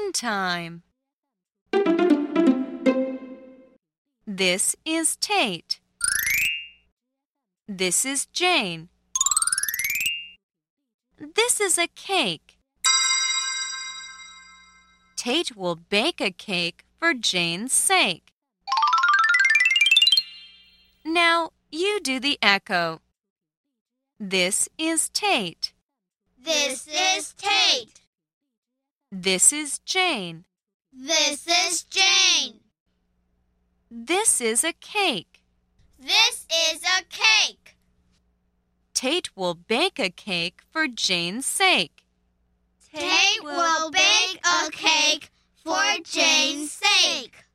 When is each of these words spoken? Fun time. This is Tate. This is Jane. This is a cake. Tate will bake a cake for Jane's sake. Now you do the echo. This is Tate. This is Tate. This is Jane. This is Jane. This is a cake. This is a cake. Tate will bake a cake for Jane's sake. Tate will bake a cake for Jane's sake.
Fun 0.00 0.12
time. 0.12 0.82
This 4.26 4.74
is 4.84 5.16
Tate. 5.16 5.80
This 7.68 8.06
is 8.06 8.26
Jane. 8.26 8.88
This 11.18 11.60
is 11.60 11.76
a 11.76 11.86
cake. 11.88 12.56
Tate 15.16 15.54
will 15.56 15.76
bake 15.76 16.20
a 16.20 16.30
cake 16.30 16.84
for 16.98 17.12
Jane's 17.12 17.72
sake. 17.72 18.32
Now 21.04 21.50
you 21.70 22.00
do 22.00 22.18
the 22.20 22.38
echo. 22.40 23.00
This 24.18 24.68
is 24.78 25.10
Tate. 25.10 25.72
This 26.42 26.88
is 26.88 27.34
Tate. 27.34 27.99
This 29.12 29.52
is 29.52 29.80
Jane. 29.80 30.44
This 30.92 31.44
is 31.48 31.82
Jane. 31.82 32.60
This 33.90 34.40
is 34.40 34.62
a 34.62 34.72
cake. 34.72 35.42
This 35.98 36.46
is 36.70 36.80
a 36.84 37.02
cake. 37.08 37.76
Tate 38.94 39.36
will 39.36 39.54
bake 39.54 39.98
a 39.98 40.10
cake 40.10 40.60
for 40.70 40.86
Jane's 40.86 41.44
sake. 41.44 42.04
Tate 42.94 43.42
will 43.42 43.90
bake 43.90 44.40
a 44.44 44.70
cake 44.70 45.30
for 45.56 45.82
Jane's 46.04 46.70
sake. 46.70 47.46